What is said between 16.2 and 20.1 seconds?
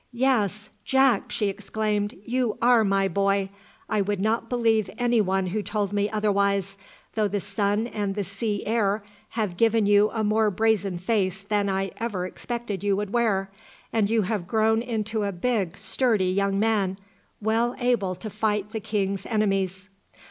young man, well able to fight the king's enemies."